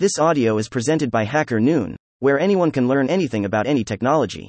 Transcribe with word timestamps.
This 0.00 0.18
audio 0.18 0.56
is 0.56 0.70
presented 0.70 1.10
by 1.10 1.24
Hacker 1.24 1.60
Noon, 1.60 1.94
where 2.20 2.40
anyone 2.40 2.70
can 2.70 2.88
learn 2.88 3.10
anything 3.10 3.44
about 3.44 3.66
any 3.66 3.84
technology. 3.84 4.48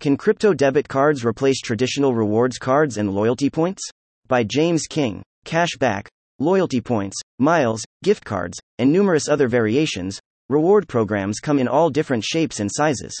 Can 0.00 0.16
crypto 0.16 0.54
debit 0.54 0.88
cards 0.88 1.24
replace 1.24 1.60
traditional 1.60 2.16
rewards 2.16 2.58
cards 2.58 2.96
and 2.96 3.14
loyalty 3.14 3.48
points? 3.48 3.80
By 4.26 4.42
James 4.42 4.88
King. 4.90 5.22
Cashback, 5.46 6.08
loyalty 6.40 6.80
points, 6.80 7.16
miles, 7.38 7.84
gift 8.02 8.24
cards, 8.24 8.58
and 8.80 8.92
numerous 8.92 9.28
other 9.28 9.46
variations, 9.46 10.18
reward 10.48 10.88
programs 10.88 11.38
come 11.38 11.60
in 11.60 11.68
all 11.68 11.88
different 11.88 12.24
shapes 12.24 12.58
and 12.58 12.68
sizes. 12.68 13.14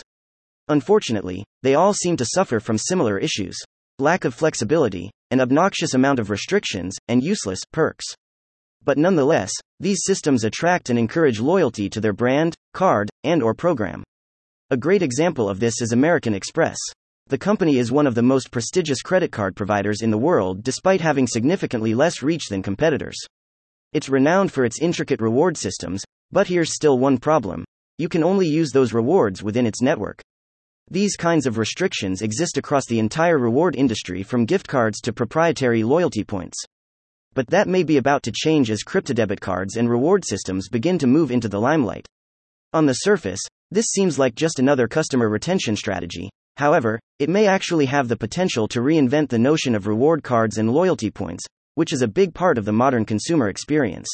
Unfortunately, 0.66 1.44
they 1.62 1.76
all 1.76 1.94
seem 1.94 2.16
to 2.16 2.26
suffer 2.26 2.58
from 2.58 2.76
similar 2.76 3.18
issues 3.20 3.56
lack 4.00 4.24
of 4.24 4.34
flexibility, 4.34 5.12
an 5.30 5.40
obnoxious 5.40 5.94
amount 5.94 6.18
of 6.18 6.28
restrictions, 6.28 6.96
and 7.06 7.22
useless 7.22 7.60
perks. 7.72 8.06
But 8.84 8.98
nonetheless, 8.98 9.52
these 9.82 10.04
systems 10.04 10.44
attract 10.44 10.90
and 10.90 10.98
encourage 10.98 11.40
loyalty 11.40 11.90
to 11.90 12.00
their 12.00 12.12
brand, 12.12 12.54
card, 12.72 13.10
and 13.24 13.42
or 13.42 13.52
program. 13.52 14.04
A 14.70 14.76
great 14.76 15.02
example 15.02 15.48
of 15.48 15.58
this 15.58 15.82
is 15.82 15.90
American 15.90 16.34
Express. 16.34 16.78
The 17.26 17.36
company 17.36 17.78
is 17.78 17.90
one 17.90 18.06
of 18.06 18.14
the 18.14 18.22
most 18.22 18.52
prestigious 18.52 19.02
credit 19.02 19.32
card 19.32 19.56
providers 19.56 20.00
in 20.00 20.12
the 20.12 20.18
world 20.18 20.62
despite 20.62 21.00
having 21.00 21.26
significantly 21.26 21.94
less 21.94 22.22
reach 22.22 22.46
than 22.48 22.62
competitors. 22.62 23.18
It's 23.92 24.08
renowned 24.08 24.52
for 24.52 24.64
its 24.64 24.80
intricate 24.80 25.20
reward 25.20 25.56
systems, 25.56 26.04
but 26.30 26.46
here's 26.46 26.72
still 26.72 27.00
one 27.00 27.18
problem. 27.18 27.64
You 27.98 28.08
can 28.08 28.22
only 28.22 28.46
use 28.46 28.70
those 28.70 28.92
rewards 28.92 29.42
within 29.42 29.66
its 29.66 29.82
network. 29.82 30.22
These 30.92 31.16
kinds 31.16 31.44
of 31.44 31.58
restrictions 31.58 32.22
exist 32.22 32.56
across 32.56 32.86
the 32.86 33.00
entire 33.00 33.36
reward 33.36 33.74
industry 33.74 34.22
from 34.22 34.44
gift 34.44 34.68
cards 34.68 35.00
to 35.00 35.12
proprietary 35.12 35.82
loyalty 35.82 36.22
points. 36.22 36.56
But 37.34 37.46
that 37.48 37.68
may 37.68 37.82
be 37.82 37.96
about 37.96 38.22
to 38.24 38.32
change 38.32 38.70
as 38.70 38.84
cryptodebit 38.84 39.40
cards 39.40 39.76
and 39.76 39.88
reward 39.88 40.24
systems 40.24 40.68
begin 40.68 40.98
to 40.98 41.06
move 41.06 41.30
into 41.30 41.48
the 41.48 41.60
limelight. 41.60 42.06
On 42.74 42.86
the 42.86 42.92
surface, 42.92 43.40
this 43.70 43.86
seems 43.86 44.18
like 44.18 44.34
just 44.34 44.58
another 44.58 44.86
customer 44.86 45.28
retention 45.28 45.76
strategy. 45.76 46.30
However, 46.58 47.00
it 47.18 47.30
may 47.30 47.46
actually 47.46 47.86
have 47.86 48.08
the 48.08 48.16
potential 48.16 48.68
to 48.68 48.80
reinvent 48.80 49.30
the 49.30 49.38
notion 49.38 49.74
of 49.74 49.86
reward 49.86 50.22
cards 50.22 50.58
and 50.58 50.70
loyalty 50.70 51.10
points, 51.10 51.44
which 51.74 51.92
is 51.92 52.02
a 52.02 52.08
big 52.08 52.34
part 52.34 52.58
of 52.58 52.66
the 52.66 52.72
modern 52.72 53.06
consumer 53.06 53.48
experience. 53.48 54.08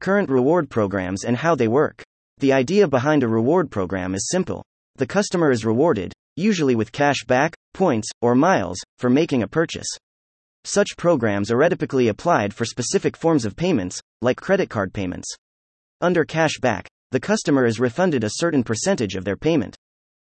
Current 0.00 0.30
reward 0.30 0.70
programs 0.70 1.24
and 1.24 1.36
how 1.36 1.56
they 1.56 1.66
work. 1.66 2.04
The 2.38 2.52
idea 2.52 2.86
behind 2.86 3.22
a 3.22 3.28
reward 3.28 3.70
program 3.70 4.14
is 4.14 4.28
simple. 4.28 4.62
The 4.96 5.06
customer 5.06 5.50
is 5.50 5.64
rewarded, 5.64 6.12
usually 6.36 6.76
with 6.76 6.92
cash 6.92 7.24
back, 7.26 7.56
points, 7.74 8.08
or 8.20 8.34
miles, 8.34 8.78
for 8.98 9.10
making 9.10 9.42
a 9.42 9.48
purchase. 9.48 9.88
Such 10.68 10.96
programs 10.96 11.52
are 11.52 11.68
typically 11.68 12.08
applied 12.08 12.52
for 12.52 12.64
specific 12.64 13.16
forms 13.16 13.44
of 13.44 13.54
payments, 13.54 14.00
like 14.20 14.40
credit 14.40 14.68
card 14.68 14.92
payments. 14.92 15.32
Under 16.00 16.24
cash 16.24 16.58
back, 16.60 16.88
the 17.12 17.20
customer 17.20 17.66
is 17.66 17.78
refunded 17.78 18.24
a 18.24 18.30
certain 18.32 18.64
percentage 18.64 19.14
of 19.14 19.24
their 19.24 19.36
payment. 19.36 19.76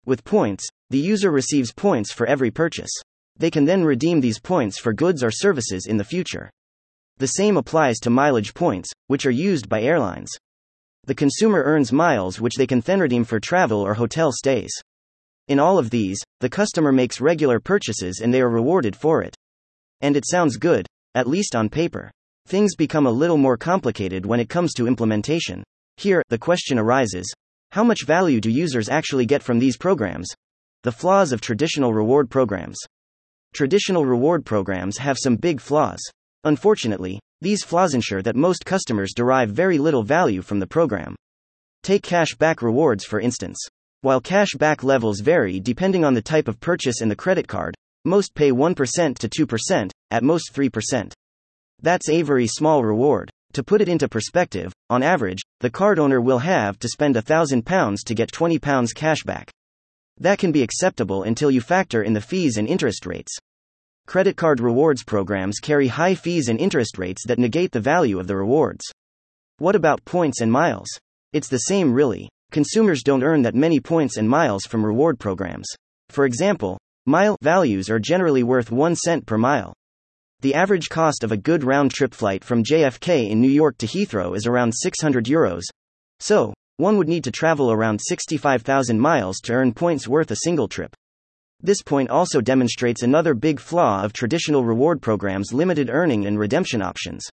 With 0.04 0.24
points, 0.24 0.68
the 0.90 0.98
user 0.98 1.30
receives 1.30 1.72
points 1.72 2.12
for 2.12 2.26
every 2.26 2.50
purchase. 2.50 2.90
They 3.38 3.50
can 3.50 3.64
then 3.64 3.84
redeem 3.84 4.20
these 4.20 4.38
points 4.38 4.78
for 4.78 4.92
goods 4.92 5.24
or 5.24 5.30
services 5.30 5.86
in 5.86 5.96
the 5.96 6.04
future. 6.04 6.50
The 7.16 7.28
same 7.28 7.56
applies 7.56 7.96
to 8.00 8.10
mileage 8.10 8.52
points, 8.52 8.90
which 9.06 9.24
are 9.24 9.30
used 9.30 9.66
by 9.66 9.80
airlines. 9.80 10.30
The 11.06 11.14
consumer 11.14 11.62
earns 11.62 11.90
miles 11.90 12.38
which 12.38 12.56
they 12.56 12.66
can 12.66 12.80
then 12.80 13.00
redeem 13.00 13.24
for 13.24 13.40
travel 13.40 13.80
or 13.80 13.94
hotel 13.94 14.32
stays. 14.32 14.74
In 15.48 15.58
all 15.58 15.78
of 15.78 15.88
these, 15.88 16.22
the 16.40 16.50
customer 16.50 16.92
makes 16.92 17.18
regular 17.18 17.60
purchases 17.60 18.20
and 18.22 18.34
they 18.34 18.42
are 18.42 18.50
rewarded 18.50 18.94
for 18.94 19.22
it. 19.22 19.34
And 20.00 20.16
it 20.16 20.24
sounds 20.26 20.56
good, 20.56 20.86
at 21.14 21.26
least 21.26 21.56
on 21.56 21.68
paper. 21.68 22.10
Things 22.46 22.74
become 22.74 23.06
a 23.06 23.10
little 23.10 23.36
more 23.36 23.56
complicated 23.56 24.24
when 24.24 24.40
it 24.40 24.48
comes 24.48 24.72
to 24.74 24.86
implementation. 24.86 25.62
Here, 25.96 26.22
the 26.28 26.38
question 26.38 26.78
arises 26.78 27.32
how 27.70 27.84
much 27.84 28.06
value 28.06 28.40
do 28.40 28.50
users 28.50 28.88
actually 28.88 29.26
get 29.26 29.42
from 29.42 29.58
these 29.58 29.76
programs? 29.76 30.28
The 30.84 30.92
flaws 30.92 31.32
of 31.32 31.42
traditional 31.42 31.92
reward 31.92 32.30
programs. 32.30 32.78
Traditional 33.52 34.06
reward 34.06 34.46
programs 34.46 34.96
have 34.98 35.18
some 35.20 35.36
big 35.36 35.60
flaws. 35.60 36.00
Unfortunately, 36.44 37.20
these 37.42 37.62
flaws 37.62 37.92
ensure 37.92 38.22
that 38.22 38.36
most 38.36 38.64
customers 38.64 39.12
derive 39.14 39.50
very 39.50 39.76
little 39.76 40.02
value 40.02 40.40
from 40.40 40.60
the 40.60 40.66
program. 40.66 41.14
Take 41.82 42.02
cash 42.02 42.34
back 42.36 42.62
rewards 42.62 43.04
for 43.04 43.20
instance. 43.20 43.58
While 44.00 44.20
cash 44.20 44.54
back 44.58 44.82
levels 44.82 45.20
vary 45.20 45.60
depending 45.60 46.04
on 46.04 46.14
the 46.14 46.22
type 46.22 46.48
of 46.48 46.60
purchase 46.60 47.00
and 47.02 47.10
the 47.10 47.16
credit 47.16 47.48
card, 47.48 47.74
most 48.04 48.34
pay 48.34 48.50
1% 48.50 49.18
to 49.18 49.28
2%, 49.28 49.90
at 50.10 50.22
most 50.22 50.54
3%. 50.54 51.12
That's 51.80 52.08
a 52.08 52.22
very 52.22 52.46
small 52.46 52.82
reward. 52.82 53.30
To 53.54 53.62
put 53.62 53.80
it 53.80 53.88
into 53.88 54.08
perspective, 54.08 54.72
on 54.90 55.02
average, 55.02 55.40
the 55.60 55.70
card 55.70 55.98
owner 55.98 56.20
will 56.20 56.38
have 56.38 56.78
to 56.80 56.88
spend 56.88 57.16
£1,000 57.16 57.96
to 58.04 58.14
get 58.14 58.30
£20 58.30 58.94
cash 58.94 59.22
back. 59.24 59.50
That 60.18 60.38
can 60.38 60.52
be 60.52 60.62
acceptable 60.62 61.22
until 61.22 61.50
you 61.50 61.60
factor 61.60 62.02
in 62.02 62.12
the 62.12 62.20
fees 62.20 62.56
and 62.56 62.68
interest 62.68 63.06
rates. 63.06 63.32
Credit 64.06 64.36
card 64.36 64.60
rewards 64.60 65.04
programs 65.04 65.60
carry 65.60 65.88
high 65.88 66.14
fees 66.14 66.48
and 66.48 66.58
interest 66.60 66.98
rates 66.98 67.24
that 67.26 67.38
negate 67.38 67.72
the 67.72 67.80
value 67.80 68.18
of 68.18 68.26
the 68.26 68.36
rewards. 68.36 68.84
What 69.58 69.76
about 69.76 70.04
points 70.04 70.40
and 70.40 70.50
miles? 70.50 70.88
It's 71.32 71.48
the 71.48 71.58
same, 71.58 71.92
really. 71.92 72.28
Consumers 72.50 73.02
don't 73.02 73.22
earn 73.22 73.42
that 73.42 73.54
many 73.54 73.80
points 73.80 74.16
and 74.16 74.28
miles 74.28 74.64
from 74.64 74.84
reward 74.84 75.18
programs. 75.18 75.66
For 76.08 76.24
example, 76.24 76.78
Mile 77.08 77.38
values 77.40 77.88
are 77.88 77.98
generally 77.98 78.42
worth 78.42 78.70
1 78.70 78.94
cent 78.94 79.24
per 79.24 79.38
mile. 79.38 79.72
The 80.40 80.54
average 80.54 80.88
cost 80.88 81.24
of 81.24 81.32
a 81.32 81.36
good 81.36 81.64
round 81.64 81.90
trip 81.90 82.14
flight 82.14 82.44
from 82.44 82.62
JFK 82.62 83.28
in 83.28 83.40
New 83.40 83.50
York 83.50 83.76
to 83.78 83.88
Heathrow 83.88 84.36
is 84.36 84.46
around 84.46 84.70
600 84.70 85.24
euros. 85.24 85.64
So, 86.20 86.54
one 86.76 86.96
would 86.96 87.08
need 87.08 87.24
to 87.24 87.32
travel 87.32 87.72
around 87.72 88.00
65,000 88.00 89.00
miles 89.00 89.38
to 89.38 89.52
earn 89.54 89.74
points 89.74 90.06
worth 90.06 90.30
a 90.30 90.44
single 90.44 90.68
trip. 90.68 90.94
This 91.60 91.82
point 91.82 92.08
also 92.08 92.40
demonstrates 92.40 93.02
another 93.02 93.34
big 93.34 93.58
flaw 93.58 94.04
of 94.04 94.12
traditional 94.12 94.64
reward 94.64 95.02
programs' 95.02 95.52
limited 95.52 95.90
earning 95.90 96.24
and 96.24 96.38
redemption 96.38 96.82
options. 96.82 97.24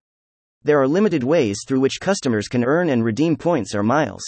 There 0.63 0.81
are 0.81 0.89
limited 0.89 1.25
ways 1.25 1.59
through 1.69 1.81
which 1.81 2.01
customers 2.01 2.49
can 2.49 2.65
earn 2.65 2.89
and 2.89 3.05
redeem 3.05 3.37
points 3.37 3.75
or 3.75 3.83
miles. 3.83 4.23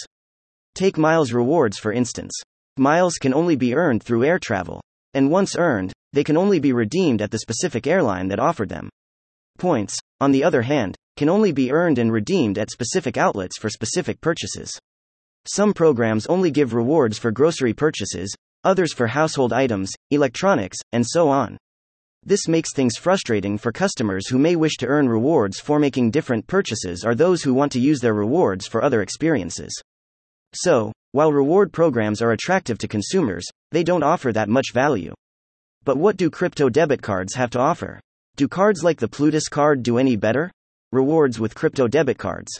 Take 0.75 0.99
miles 0.99 1.33
rewards 1.33 1.79
for 1.79 1.91
instance. 1.91 2.39
Miles 2.77 3.15
can 3.15 3.33
only 3.33 3.55
be 3.55 3.73
earned 3.73 4.03
through 4.03 4.23
air 4.23 4.37
travel 4.37 4.81
and 5.13 5.31
once 5.31 5.55
earned, 5.57 5.93
they 6.13 6.23
can 6.23 6.37
only 6.37 6.59
be 6.59 6.73
redeemed 6.73 7.21
at 7.21 7.31
the 7.31 7.39
specific 7.39 7.87
airline 7.87 8.27
that 8.27 8.39
offered 8.39 8.69
them. 8.69 8.89
Points, 9.57 9.97
on 10.19 10.31
the 10.31 10.43
other 10.43 10.61
hand, 10.61 10.95
can 11.15 11.29
only 11.29 11.51
be 11.51 11.71
earned 11.71 11.97
and 11.97 12.11
redeemed 12.11 12.57
at 12.57 12.71
specific 12.71 13.17
outlets 13.17 13.57
for 13.57 13.69
specific 13.69 14.21
purchases. 14.21 14.79
Some 15.45 15.73
programs 15.73 16.27
only 16.27 16.51
give 16.51 16.73
rewards 16.73 17.17
for 17.17 17.31
grocery 17.31 17.73
purchases, 17.73 18.35
others 18.63 18.93
for 18.93 19.07
household 19.07 19.53
items, 19.53 19.93
electronics, 20.11 20.77
and 20.91 21.05
so 21.05 21.29
on. 21.29 21.57
This 22.23 22.47
makes 22.47 22.73
things 22.73 22.97
frustrating 22.97 23.57
for 23.57 23.71
customers 23.71 24.27
who 24.27 24.37
may 24.37 24.55
wish 24.55 24.75
to 24.77 24.87
earn 24.87 25.07
rewards 25.07 25.59
for 25.59 25.79
making 25.79 26.11
different 26.11 26.45
purchases 26.45 27.05
or 27.05 27.15
those 27.15 27.41
who 27.43 27.53
want 27.53 27.71
to 27.71 27.79
use 27.79 28.01
their 28.01 28.13
rewards 28.13 28.67
for 28.67 28.83
other 28.83 29.01
experiences. 29.01 29.71
So, 30.59 30.91
while 31.11 31.31
reward 31.31 31.71
programs 31.71 32.19
are 32.21 32.31
attractive 32.31 32.79
to 32.79 32.87
consumers, 32.87 33.45
they 33.71 33.83
don't 33.83 34.01
offer 34.01 34.33
that 34.33 34.49
much 34.49 34.73
value. 34.73 35.13
But 35.83 35.97
what 35.97 36.17
do 36.17 36.31
crypto 36.31 36.67
debit 36.67 37.01
cards 37.01 37.35
have 37.35 37.51
to 37.51 37.59
offer? 37.59 37.99
Do 38.37 38.47
cards 38.47 38.83
like 38.83 38.99
the 38.99 39.07
Plutus 39.07 39.49
card 39.49 39.83
do 39.83 39.99
any 39.99 40.15
better? 40.15 40.51
Rewards 40.91 41.39
with 41.39 41.53
crypto 41.53 41.87
debit 41.87 42.17
cards. 42.17 42.51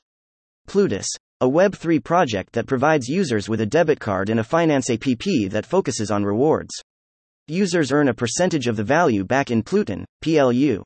Plutus, 0.67 1.07
a 1.41 1.47
Web3 1.47 2.03
project 2.03 2.53
that 2.53 2.67
provides 2.67 3.07
users 3.07 3.49
with 3.49 3.61
a 3.61 3.65
debit 3.65 3.99
card 3.99 4.29
and 4.29 4.39
a 4.39 4.43
finance 4.43 4.91
app 4.91 5.01
that 5.49 5.65
focuses 5.65 6.11
on 6.11 6.23
rewards. 6.23 6.73
Users 7.47 7.91
earn 7.91 8.09
a 8.09 8.13
percentage 8.13 8.67
of 8.67 8.75
the 8.75 8.83
value 8.83 9.23
back 9.23 9.49
in 9.49 9.63
Pluton, 9.63 10.05
PLU. 10.21 10.83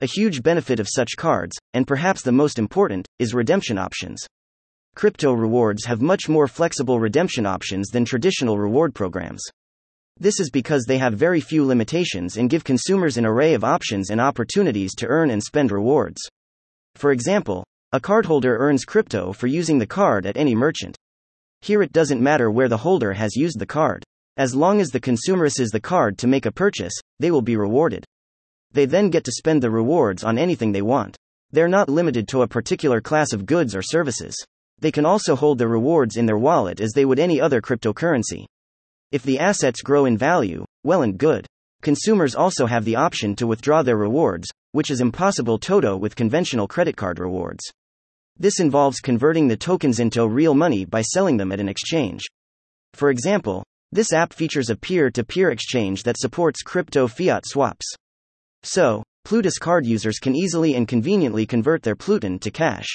A 0.00 0.06
huge 0.06 0.42
benefit 0.42 0.80
of 0.80 0.88
such 0.88 1.16
cards, 1.16 1.56
and 1.74 1.86
perhaps 1.86 2.22
the 2.22 2.32
most 2.32 2.58
important, 2.58 3.06
is 3.18 3.34
redemption 3.34 3.76
options. 3.76 4.26
Crypto 4.98 5.32
rewards 5.32 5.84
have 5.84 6.02
much 6.02 6.28
more 6.28 6.48
flexible 6.48 6.98
redemption 6.98 7.46
options 7.46 7.90
than 7.90 8.04
traditional 8.04 8.58
reward 8.58 8.96
programs. 8.96 9.40
This 10.18 10.40
is 10.40 10.50
because 10.50 10.86
they 10.86 10.98
have 10.98 11.14
very 11.14 11.40
few 11.40 11.64
limitations 11.64 12.36
and 12.36 12.50
give 12.50 12.64
consumers 12.64 13.16
an 13.16 13.24
array 13.24 13.54
of 13.54 13.62
options 13.62 14.10
and 14.10 14.20
opportunities 14.20 14.96
to 14.96 15.06
earn 15.06 15.30
and 15.30 15.40
spend 15.40 15.70
rewards. 15.70 16.20
For 16.96 17.12
example, 17.12 17.62
a 17.92 18.00
cardholder 18.00 18.58
earns 18.58 18.84
crypto 18.84 19.32
for 19.32 19.46
using 19.46 19.78
the 19.78 19.86
card 19.86 20.26
at 20.26 20.36
any 20.36 20.56
merchant. 20.56 20.96
Here 21.60 21.80
it 21.80 21.92
doesn't 21.92 22.20
matter 22.20 22.50
where 22.50 22.68
the 22.68 22.78
holder 22.78 23.12
has 23.12 23.36
used 23.36 23.60
the 23.60 23.66
card. 23.66 24.02
As 24.36 24.56
long 24.56 24.80
as 24.80 24.90
the 24.90 24.98
consumer 24.98 25.44
uses 25.44 25.70
the 25.70 25.78
card 25.78 26.18
to 26.18 26.26
make 26.26 26.44
a 26.44 26.50
purchase, 26.50 26.98
they 27.20 27.30
will 27.30 27.40
be 27.40 27.56
rewarded. 27.56 28.04
They 28.72 28.84
then 28.84 29.10
get 29.10 29.22
to 29.26 29.30
spend 29.30 29.62
the 29.62 29.70
rewards 29.70 30.24
on 30.24 30.38
anything 30.38 30.72
they 30.72 30.82
want. 30.82 31.16
They're 31.52 31.68
not 31.68 31.88
limited 31.88 32.26
to 32.30 32.42
a 32.42 32.48
particular 32.48 33.00
class 33.00 33.32
of 33.32 33.46
goods 33.46 33.76
or 33.76 33.82
services. 33.82 34.34
They 34.80 34.92
can 34.92 35.04
also 35.04 35.34
hold 35.34 35.58
the 35.58 35.68
rewards 35.68 36.16
in 36.16 36.26
their 36.26 36.38
wallet 36.38 36.80
as 36.80 36.92
they 36.92 37.04
would 37.04 37.18
any 37.18 37.40
other 37.40 37.60
cryptocurrency. 37.60 38.46
If 39.10 39.22
the 39.22 39.38
assets 39.38 39.82
grow 39.82 40.04
in 40.04 40.18
value, 40.18 40.64
well 40.84 41.02
and 41.02 41.18
good. 41.18 41.46
Consumers 41.82 42.34
also 42.34 42.66
have 42.66 42.84
the 42.84 42.96
option 42.96 43.34
to 43.36 43.46
withdraw 43.46 43.82
their 43.82 43.96
rewards, 43.96 44.48
which 44.72 44.90
is 44.90 45.00
impossible 45.00 45.58
toto 45.58 45.96
with 45.96 46.16
conventional 46.16 46.68
credit 46.68 46.96
card 46.96 47.18
rewards. 47.18 47.64
This 48.36 48.60
involves 48.60 49.00
converting 49.00 49.48
the 49.48 49.56
tokens 49.56 49.98
into 49.98 50.26
real 50.28 50.54
money 50.54 50.84
by 50.84 51.02
selling 51.02 51.36
them 51.36 51.50
at 51.52 51.60
an 51.60 51.68
exchange. 51.68 52.22
For 52.94 53.10
example, 53.10 53.64
this 53.90 54.12
app 54.12 54.32
features 54.32 54.70
a 54.70 54.76
peer 54.76 55.10
to 55.10 55.24
peer 55.24 55.50
exchange 55.50 56.02
that 56.02 56.18
supports 56.18 56.62
crypto 56.62 57.08
fiat 57.08 57.44
swaps. 57.46 57.86
So, 58.62 59.02
Plutus 59.24 59.58
card 59.58 59.86
users 59.86 60.18
can 60.18 60.36
easily 60.36 60.74
and 60.74 60.86
conveniently 60.86 61.46
convert 61.46 61.82
their 61.82 61.96
Pluton 61.96 62.38
to 62.40 62.50
cash. 62.50 62.86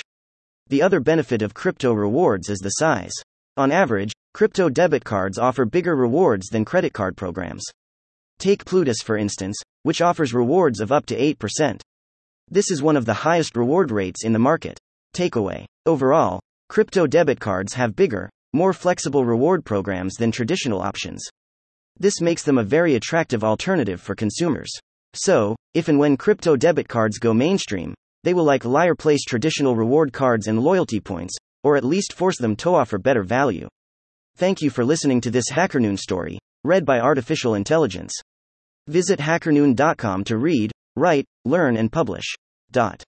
The 0.67 0.81
other 0.81 0.99
benefit 0.99 1.41
of 1.41 1.53
crypto 1.53 1.93
rewards 1.93 2.49
is 2.49 2.59
the 2.59 2.69
size. 2.69 3.13
On 3.57 3.71
average, 3.71 4.13
crypto 4.33 4.69
debit 4.69 5.03
cards 5.03 5.37
offer 5.37 5.65
bigger 5.65 5.95
rewards 5.95 6.47
than 6.47 6.65
credit 6.65 6.93
card 6.93 7.15
programs. 7.15 7.63
Take 8.39 8.65
Plutus 8.65 9.01
for 9.03 9.17
instance, 9.17 9.61
which 9.83 10.01
offers 10.01 10.33
rewards 10.33 10.79
of 10.79 10.91
up 10.91 11.05
to 11.07 11.15
8%. 11.15 11.79
This 12.49 12.71
is 12.71 12.81
one 12.81 12.97
of 12.97 13.05
the 13.05 13.13
highest 13.13 13.55
reward 13.55 13.91
rates 13.91 14.23
in 14.23 14.33
the 14.33 14.39
market. 14.39 14.77
Takeaway 15.15 15.65
Overall, 15.85 16.39
crypto 16.69 17.07
debit 17.07 17.39
cards 17.39 17.73
have 17.73 17.95
bigger, 17.95 18.29
more 18.53 18.73
flexible 18.73 19.25
reward 19.25 19.65
programs 19.65 20.15
than 20.15 20.31
traditional 20.31 20.81
options. 20.81 21.23
This 21.99 22.21
makes 22.21 22.43
them 22.43 22.57
a 22.57 22.63
very 22.63 22.95
attractive 22.95 23.43
alternative 23.43 24.01
for 24.01 24.15
consumers. 24.15 24.71
So, 25.13 25.55
if 25.73 25.89
and 25.89 25.99
when 25.99 26.17
crypto 26.17 26.55
debit 26.55 26.87
cards 26.87 27.19
go 27.19 27.33
mainstream, 27.33 27.93
they 28.23 28.33
will 28.33 28.43
like 28.43 28.65
liar 28.65 28.95
place 28.95 29.23
traditional 29.23 29.75
reward 29.75 30.13
cards 30.13 30.47
and 30.47 30.59
loyalty 30.59 30.99
points, 30.99 31.35
or 31.63 31.77
at 31.77 31.83
least 31.83 32.13
force 32.13 32.37
them 32.37 32.55
to 32.57 32.75
offer 32.75 32.97
better 32.97 33.23
value. 33.23 33.67
Thank 34.37 34.61
you 34.61 34.69
for 34.69 34.83
listening 34.83 35.21
to 35.21 35.31
this 35.31 35.51
HackerNoon 35.51 35.97
story, 35.99 36.39
read 36.63 36.85
by 36.85 36.99
Artificial 36.99 37.55
Intelligence. 37.55 38.13
Visit 38.87 39.19
hackerNoon.com 39.19 40.23
to 40.25 40.37
read, 40.37 40.71
write, 40.95 41.25
learn, 41.45 41.77
and 41.77 41.91
publish. 41.91 42.25
Dot. 42.71 43.03